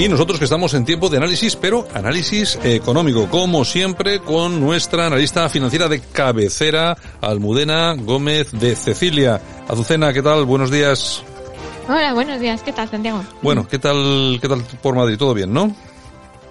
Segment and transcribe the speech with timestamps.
[0.00, 5.06] Y nosotros que estamos en tiempo de análisis, pero análisis económico, como siempre, con nuestra
[5.06, 9.42] analista financiera de cabecera, Almudena Gómez de Cecilia.
[9.68, 10.46] Azucena, ¿qué tal?
[10.46, 11.22] Buenos días.
[11.86, 12.62] Hola, buenos días.
[12.62, 13.22] ¿Qué tal, Santiago?
[13.42, 15.18] Bueno, ¿qué tal, qué tal por Madrid?
[15.18, 15.76] ¿Todo bien, no?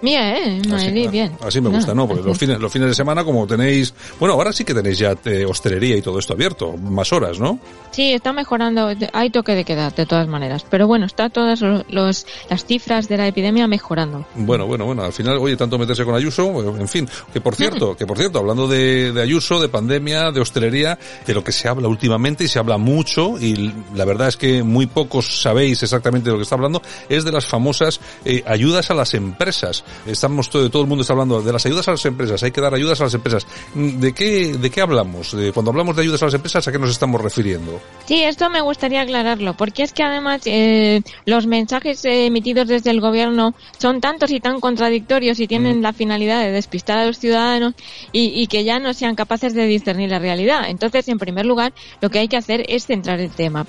[0.02, 1.32] Bien, así, bien.
[1.44, 2.08] Así me gusta, ¿no?
[2.08, 5.14] Porque los fines, los fines de semana, como tenéis, bueno, ahora sí que tenéis ya
[5.24, 7.58] eh, hostelería y todo esto abierto, más horas, ¿no?
[7.90, 12.26] Sí, está mejorando, hay toque de queda de todas maneras, pero bueno, está todas los,
[12.48, 14.26] las cifras de la epidemia mejorando.
[14.34, 17.96] Bueno, bueno, bueno, al final, oye, tanto meterse con Ayuso, en fin, que por cierto,
[17.96, 21.68] que por cierto, hablando de, de Ayuso, de pandemia, de hostelería, de lo que se
[21.68, 26.26] habla últimamente y se habla mucho y la verdad es que muy pocos sabéis exactamente
[26.26, 30.50] de lo que está hablando, es de las famosas eh, ayudas a las empresas estamos
[30.50, 32.74] todo, todo el mundo está hablando de las ayudas a las empresas, hay que dar
[32.74, 33.46] ayudas a las empresas.
[33.74, 35.36] ¿De qué, de qué hablamos?
[35.36, 37.80] De, cuando hablamos de ayudas a las empresas, ¿a qué nos estamos refiriendo?
[38.06, 43.00] Sí, esto me gustaría aclararlo, porque es que además eh, los mensajes emitidos desde el
[43.00, 45.82] gobierno son tantos y tan contradictorios y tienen mm.
[45.82, 47.74] la finalidad de despistar a los ciudadanos
[48.12, 50.64] y, y que ya no sean capaces de discernir la realidad.
[50.68, 53.66] Entonces, en primer lugar, lo que hay que hacer es centrar el tema.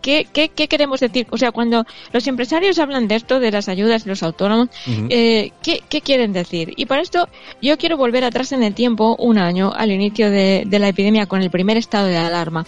[0.00, 1.26] ¿Qué, qué, qué queremos decir?
[1.30, 4.68] O sea, cuando los empresarios hablan de esto, de las ayudas de los autónomos,
[5.10, 6.72] eh, ¿qué, ¿qué, quieren decir?
[6.76, 7.28] Y para esto
[7.60, 11.26] yo quiero volver atrás en el tiempo, un año, al inicio de, de la epidemia,
[11.26, 12.66] con el primer estado de alarma.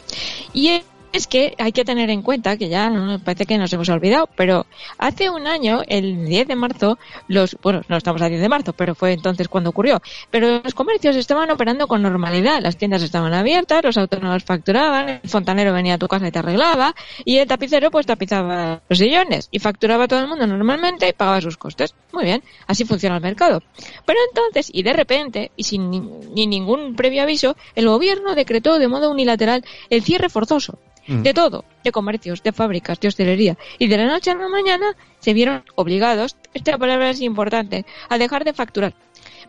[0.53, 0.81] Y
[1.13, 4.29] es que hay que tener en cuenta que ya no, parece que nos hemos olvidado,
[4.37, 4.67] pero
[4.99, 6.99] hace un año, el 10 de marzo,
[7.29, 10.75] los, bueno, no estamos a 10 de marzo, pero fue entonces cuando ocurrió, pero los
[10.75, 15.95] comercios estaban operando con normalidad, las tiendas estaban abiertas, los autónomos facturaban, el fontanero venía
[15.95, 20.09] a tu casa y te arreglaba, y el tapicero pues tapizaba los sillones y facturaba
[20.09, 21.95] todo el mundo normalmente y pagaba sus costes.
[22.13, 23.63] Muy bien, así funciona el mercado.
[24.05, 25.91] Pero entonces, y de repente, y sin
[26.35, 31.23] ni ningún previo aviso, el gobierno decretó de modo unilateral el cierre forzoso Mm.
[31.23, 33.57] de todo, de comercios, de fábricas, de hostelería.
[33.79, 38.19] Y de la noche a la mañana se vieron obligados, esta palabra es importante, a
[38.19, 38.95] dejar de facturar.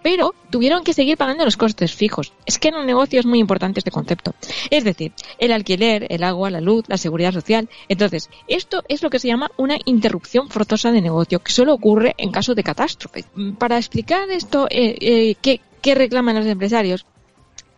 [0.03, 2.33] Pero tuvieron que seguir pagando los costes fijos.
[2.45, 4.35] Es que en un negocio es muy importante este concepto.
[4.69, 7.67] Es decir, el alquiler, el agua, la luz, la seguridad social.
[7.89, 12.13] Entonces, esto es lo que se llama una interrupción forzosa de negocio, que solo ocurre
[12.17, 13.25] en caso de catástrofe.
[13.57, 17.05] Para explicar esto, eh, eh, ¿qué, ¿qué reclaman los empresarios?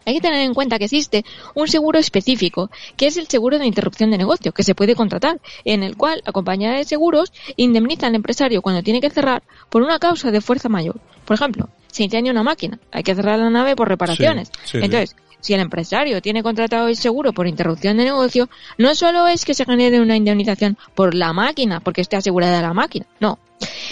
[0.09, 3.68] Hay que tener en cuenta que existe un seguro específico, que es el seguro de
[3.68, 8.08] interrupción de negocio, que se puede contratar, en el cual la compañía de seguros indemniza
[8.08, 11.00] al empresario cuando tiene que cerrar por una causa de fuerza mayor.
[11.25, 14.50] Por ejemplo, se incendia una máquina, hay que cerrar la nave por reparaciones.
[14.74, 19.46] Entonces, si el empresario tiene contratado el seguro por interrupción de negocio, no solo es
[19.46, 23.40] que se genere una indemnización por la máquina, porque esté asegurada la máquina, no,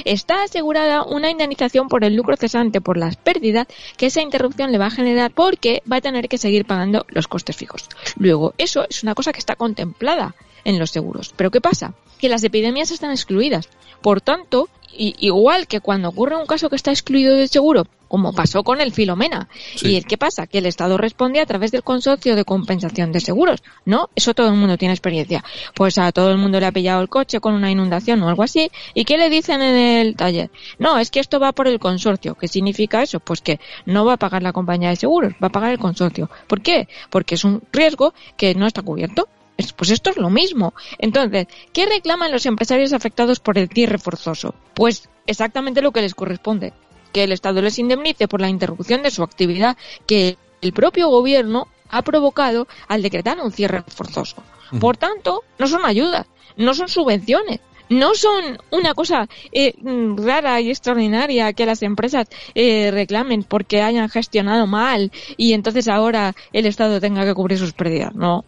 [0.06, 4.78] Está asegurada una indemnización por el lucro cesante por las pérdidas que esa interrupción le
[4.78, 7.90] va a generar porque va a tener que seguir pagando los costes fijos.
[8.16, 11.34] Luego, eso es una cosa que está contemplada en los seguros.
[11.36, 11.94] Pero ¿qué pasa?
[12.20, 13.70] Que las epidemias están excluidas.
[14.02, 18.64] Por tanto, igual que cuando ocurre un caso que está excluido del seguro, como pasó
[18.64, 19.48] con el Filomena.
[19.82, 20.48] ¿Y qué pasa?
[20.48, 23.64] Que el Estado responde a través del consorcio de compensación de seguros.
[23.86, 24.10] ¿No?
[24.16, 25.44] Eso todo el mundo tiene experiencia.
[25.76, 28.44] Pues a todo el mundo le ha pillado el coche con una inundación o algo
[28.44, 28.72] así.
[28.94, 30.50] ¿Y qué le dicen en el taller?
[30.80, 32.36] No, es que esto va por el consorcio.
[32.36, 33.20] ¿Qué significa eso?
[33.20, 36.30] Pues que no va a pagar la compañía de seguros, va a pagar el consorcio.
[36.48, 36.88] ¿Por qué?
[37.10, 39.28] Porque es un riesgo que no está cubierto.
[39.76, 40.74] Pues esto es lo mismo.
[41.00, 44.54] Entonces, ¿qué reclaman los empresarios afectados por el cierre forzoso?
[44.74, 46.74] Pues exactamente lo que les corresponde,
[47.14, 51.68] que el Estado les indemnice por la interrupción de su actividad que el propio gobierno
[51.90, 54.44] ha provocado al decretar un cierre forzoso.
[54.80, 59.74] Por tanto, no son ayudas, no son subvenciones, no son una cosa eh,
[60.18, 66.36] rara y extraordinaria que las empresas eh, reclamen porque hayan gestionado mal y entonces ahora
[66.52, 68.14] el Estado tenga que cubrir sus pérdidas.
[68.14, 68.44] No,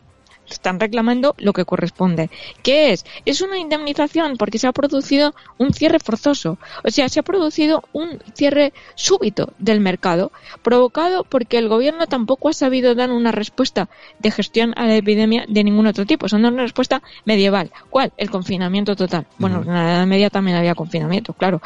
[0.53, 2.29] están reclamando lo que corresponde.
[2.63, 3.05] ¿Qué es?
[3.25, 6.57] Es una indemnización porque se ha producido un cierre forzoso.
[6.83, 12.49] O sea, se ha producido un cierre súbito del mercado, provocado porque el gobierno tampoco
[12.49, 13.89] ha sabido dar una respuesta
[14.19, 16.27] de gestión a la epidemia de ningún otro tipo.
[16.27, 17.71] Son una respuesta medieval.
[17.89, 18.13] ¿Cuál?
[18.17, 19.27] El confinamiento total.
[19.37, 21.61] Bueno, en la Edad Media también había confinamiento, claro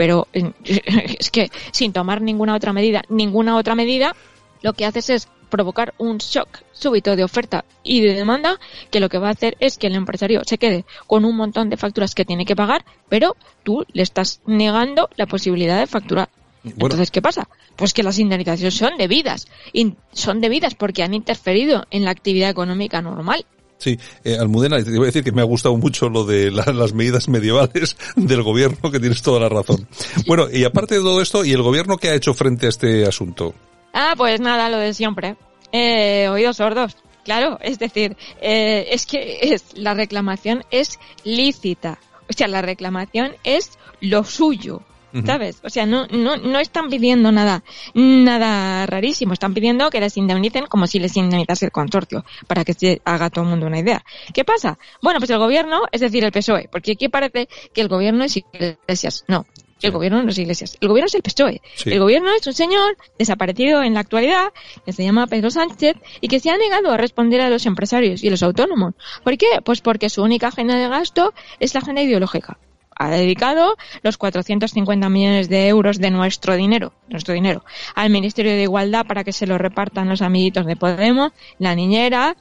[0.00, 0.28] pero
[0.64, 4.16] es que sin tomar ninguna otra medida, ninguna otra medida,
[4.62, 8.58] lo que haces es provocar un shock súbito de oferta y de demanda
[8.90, 11.68] que lo que va a hacer es que el empresario se quede con un montón
[11.68, 16.28] de facturas que tiene que pagar, pero tú le estás negando la posibilidad de facturar.
[16.64, 17.48] Entonces, ¿qué pasa?
[17.76, 19.48] Pues que las indemnizaciones son debidas.
[19.72, 23.46] Y son debidas porque han interferido en la actividad económica normal.
[23.78, 26.92] Sí, eh, Almudena, te iba a decir que me ha gustado mucho lo de las
[26.92, 29.88] medidas medievales del gobierno, que tienes toda la razón.
[30.26, 33.06] Bueno, y aparte de todo esto, ¿y el gobierno qué ha hecho frente a este
[33.06, 33.54] asunto?
[33.92, 35.36] Ah, pues nada, lo de siempre.
[35.72, 36.96] Eh, oídos sordos.
[37.24, 41.98] Claro, es decir, eh, es que es, la reclamación es lícita.
[42.28, 44.82] O sea, la reclamación es lo suyo.
[45.26, 45.60] ¿Sabes?
[45.64, 47.64] O sea, no, no, no están pidiendo nada,
[47.94, 49.32] nada rarísimo.
[49.32, 53.28] Están pidiendo que les indemnicen como si les indemnizase el consorcio, para que se haga
[53.28, 54.04] todo el mundo una idea.
[54.32, 54.78] ¿Qué pasa?
[55.02, 58.36] Bueno, pues el gobierno, es decir, el PSOE, porque aquí parece que el gobierno es
[58.36, 59.24] Iglesias.
[59.26, 59.46] No,
[59.82, 60.76] el gobierno no es Iglesias.
[60.80, 61.60] El gobierno es el PSOE.
[61.84, 64.52] El gobierno es un señor desaparecido en la actualidad
[64.84, 68.22] que se llama Pedro Sánchez y que se ha negado a responder a los empresarios
[68.22, 68.94] y los autónomos.
[69.24, 69.46] ¿Por qué?
[69.64, 72.58] Pues porque su única agenda de gasto es la agenda ideológica
[73.00, 78.64] ha dedicado los 450 millones de euros de nuestro dinero, nuestro dinero, al Ministerio de
[78.64, 82.36] Igualdad para que se lo repartan los amiguitos de Podemos, la niñera,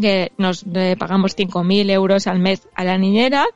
[0.00, 0.64] que nos
[0.98, 3.46] pagamos 5.000 euros al mes a la niñera,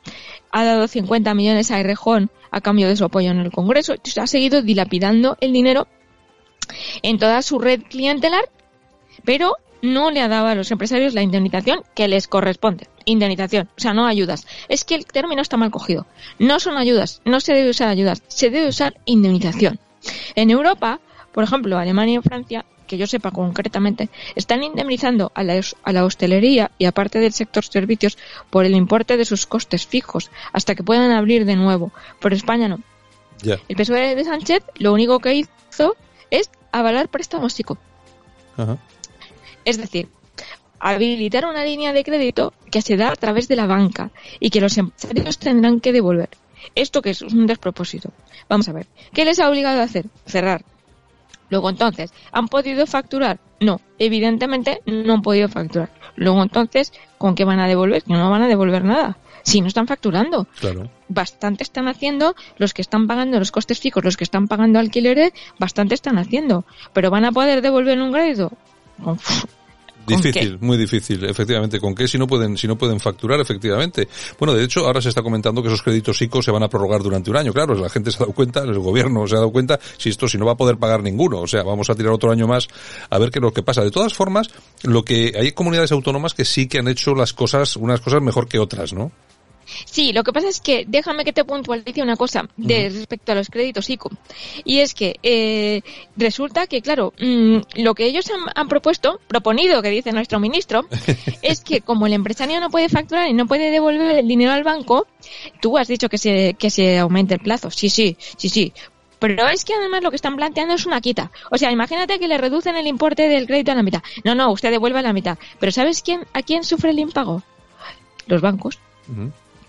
[0.50, 4.26] ha dado 50 millones a Errejón a cambio de su apoyo en el Congreso, ha
[4.26, 5.88] seguido dilapidando el dinero
[7.02, 8.44] en toda su red clientelar,
[9.24, 13.80] pero no le ha dado a los empresarios la indemnización que les corresponde indemnización, o
[13.80, 14.46] sea, no ayudas.
[14.68, 16.06] Es que el término está mal cogido.
[16.38, 19.78] No son ayudas, no se debe usar ayudas, se debe usar indemnización.
[20.34, 21.00] En Europa,
[21.32, 26.04] por ejemplo, Alemania y Francia, que yo sepa concretamente, están indemnizando a la, a la
[26.04, 28.18] hostelería y aparte del sector servicios
[28.50, 31.90] por el importe de sus costes fijos hasta que puedan abrir de nuevo.
[32.20, 32.80] Por España no.
[33.42, 35.96] El PSOE de Sánchez lo único que hizo
[36.30, 37.78] es avalar préstamos psico.
[39.64, 40.10] Es decir,
[40.78, 44.60] habilitar una línea de crédito que se da a través de la banca y que
[44.60, 46.28] los empresarios tendrán que devolver.
[46.74, 47.22] ¿Esto que es?
[47.22, 48.12] un despropósito.
[48.50, 48.86] Vamos a ver.
[49.14, 50.04] ¿Qué les ha obligado a hacer?
[50.26, 50.62] Cerrar.
[51.52, 53.38] Luego entonces, ¿han podido facturar?
[53.60, 55.90] No, evidentemente no han podido facturar.
[56.16, 58.02] Luego entonces, ¿con qué van a devolver?
[58.02, 59.18] Que no van a devolver nada.
[59.42, 60.46] Si no están facturando.
[60.58, 60.88] Claro.
[61.08, 65.32] Bastante están haciendo los que están pagando los costes fijos, los que están pagando alquileres,
[65.58, 66.64] bastante están haciendo.
[66.94, 68.50] Pero van a poder devolver un crédito.
[70.06, 71.78] Difícil, muy difícil, efectivamente.
[71.80, 74.08] ¿Con qué si no pueden, si no pueden facturar, efectivamente?
[74.38, 77.02] Bueno, de hecho, ahora se está comentando que esos créditos ICO se van a prorrogar
[77.02, 77.52] durante un año.
[77.52, 80.28] Claro, la gente se ha dado cuenta, el gobierno se ha dado cuenta, si esto,
[80.28, 81.40] si no va a poder pagar ninguno.
[81.40, 82.68] O sea, vamos a tirar otro año más
[83.10, 83.82] a ver qué es lo que pasa.
[83.82, 84.48] De todas formas,
[84.82, 88.48] lo que, hay comunidades autónomas que sí que han hecho las cosas, unas cosas mejor
[88.48, 89.12] que otras, ¿no?
[89.84, 93.34] Sí, lo que pasa es que déjame que te puntualice una cosa de respecto a
[93.34, 94.10] los créditos ICO.
[94.64, 95.82] Y es que eh,
[96.16, 100.86] resulta que, claro, mm, lo que ellos han, propuesto, proponido, que dice nuestro ministro,
[101.42, 104.64] es que como el empresario no puede facturar y no puede devolver el dinero al
[104.64, 105.06] banco,
[105.60, 107.70] tú has dicho que se, que se aumente el plazo.
[107.70, 108.72] Sí, sí, sí, sí.
[109.22, 111.30] Pero es que además lo que están planteando es una quita.
[111.52, 114.02] O sea, imagínate que le reducen el importe del crédito a la mitad.
[114.24, 115.38] No, no, usted devuelve a la mitad.
[115.60, 117.40] Pero ¿sabes quién, a quién sufre el impago?
[118.26, 118.80] Los bancos.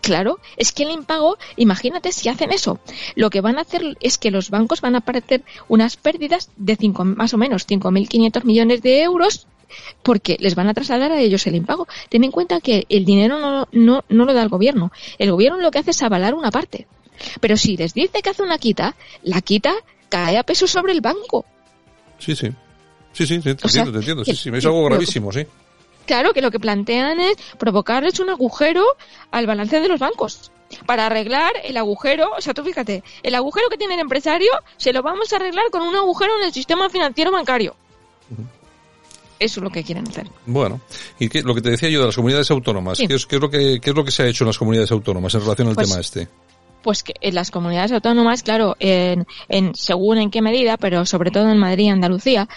[0.03, 2.77] Claro, es que el impago, imagínate si hacen eso.
[3.15, 6.75] Lo que van a hacer es que los bancos van a aparecer unas pérdidas de
[6.75, 9.47] cinco, más o menos 5.500 millones de euros
[10.03, 11.87] porque les van a trasladar a ellos el impago.
[12.09, 14.91] Ten en cuenta que el dinero no, no, no lo da el gobierno.
[15.17, 16.85] El gobierno lo que hace es avalar una parte.
[17.39, 19.73] Pero si les dice que hace una quita, la quita
[20.09, 21.45] cae a peso sobre el banco.
[22.19, 22.49] Sí, sí.
[23.13, 24.25] Sí, sí, te entiendo, te entiendo.
[24.25, 25.45] Sí, sí, es algo gravísimo, sí.
[26.05, 28.85] Claro, que lo que plantean es provocarles un agujero
[29.31, 30.51] al balance de los bancos.
[30.85, 34.91] Para arreglar el agujero, o sea, tú fíjate, el agujero que tiene el empresario se
[34.91, 37.75] lo vamos a arreglar con un agujero en el sistema financiero bancario.
[39.39, 40.27] Eso es lo que quieren hacer.
[40.45, 40.81] Bueno,
[41.19, 43.79] y qué, lo que te decía yo de las comunidades autónomas, ¿qué, es, lo que,
[43.81, 45.89] ¿qué es lo que se ha hecho en las comunidades autónomas en relación al pues
[45.89, 46.27] tema este?
[46.81, 51.31] Pues que en las comunidades autónomas, claro, en, en, según en qué medida, pero sobre
[51.31, 52.47] todo en Madrid y Andalucía,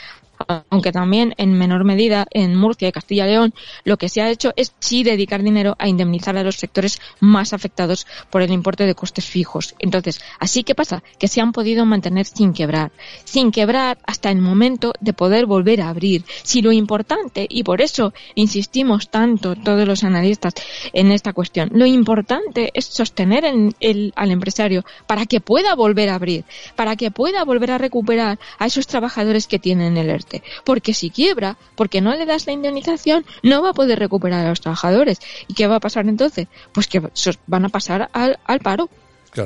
[0.70, 4.30] aunque también en menor medida en Murcia y Castilla y León, lo que se ha
[4.30, 8.86] hecho es sí dedicar dinero a indemnizar a los sectores más afectados por el importe
[8.86, 9.74] de costes fijos.
[9.78, 12.92] Entonces, así que pasa que se han podido mantener sin quebrar,
[13.24, 16.24] sin quebrar hasta el momento de poder volver a abrir.
[16.42, 20.54] Si lo importante, y por eso insistimos tanto todos los analistas
[20.92, 26.44] en esta cuestión, lo importante es sostener al empresario para que pueda volver a abrir,
[26.74, 30.25] para que pueda volver a recuperar a esos trabajadores que tienen el ERTE
[30.64, 34.48] porque si quiebra, porque no le das la indemnización, no va a poder recuperar a
[34.48, 35.20] los trabajadores.
[35.48, 36.48] ¿Y qué va a pasar entonces?
[36.72, 37.02] Pues que
[37.46, 38.88] van a pasar al, paro.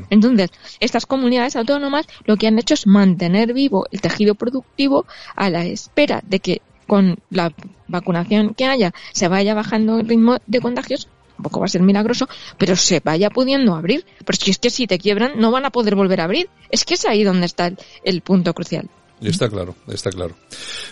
[0.08, 5.50] Entonces, estas comunidades autónomas lo que han hecho es mantener vivo el tejido productivo a
[5.50, 7.52] la espera de que con la
[7.88, 11.08] vacunación que haya se vaya bajando el ritmo de contagios
[11.40, 14.04] tampoco va a ser milagroso, pero se vaya pudiendo abrir.
[14.25, 16.50] Pero si es que si te quiebran, no van a poder volver a abrir.
[16.70, 17.72] Es que es ahí donde está
[18.04, 18.90] el punto crucial.
[19.21, 20.35] Está claro, está claro.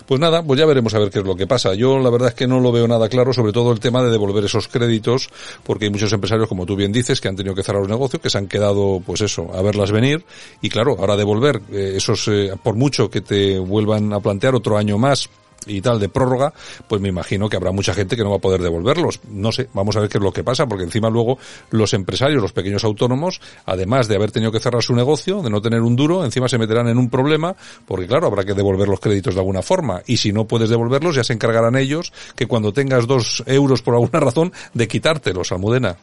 [0.07, 1.75] Pues nada, pues ya veremos a ver qué es lo que pasa.
[1.75, 4.11] Yo la verdad es que no lo veo nada claro, sobre todo el tema de
[4.11, 5.31] devolver esos créditos,
[5.65, 8.23] porque hay muchos empresarios, como tú bien dices, que han tenido que cerrar los negocios,
[8.23, 10.25] que se han quedado, pues eso, a verlas venir.
[10.61, 14.77] Y claro, ahora devolver eh, esos, eh, por mucho que te vuelvan a plantear otro
[14.77, 15.31] año más,
[15.69, 16.53] y tal de prórroga,
[16.89, 19.21] pues me imagino que habrá mucha gente que no va a poder devolverlos.
[19.31, 21.39] No sé, vamos a ver qué es lo que pasa, porque encima luego
[21.71, 25.61] los empresarios, los pequeños autónomos, además de haber tenido que cerrar su negocio, de no
[25.61, 27.55] tener un duro, encima se meterán en un problema,
[27.87, 30.03] porque claro, habrá que devolver los créditos de alguna forma.
[30.07, 33.95] Y si no puedes devolverlos, ya se encargarán ellos que cuando tengas dos euros por
[33.95, 35.97] alguna razón, de quitártelos, Almudena.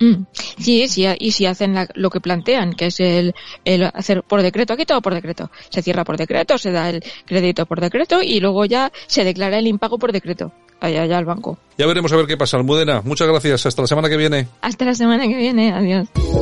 [0.00, 0.24] Mm.
[0.58, 4.72] Sí, sí, y si hacen lo que plantean, que es el, el, hacer por decreto,
[4.72, 5.50] aquí todo por decreto.
[5.68, 9.58] Se cierra por decreto, se da el crédito por decreto y luego ya se declara
[9.58, 10.52] el impago por decreto.
[10.80, 11.58] Allá, allá al banco.
[11.76, 13.02] Ya veremos a ver qué pasa, Almudena.
[13.04, 13.66] Muchas gracias.
[13.66, 14.48] Hasta la semana que viene.
[14.62, 15.72] Hasta la semana que viene.
[15.72, 16.08] Adiós.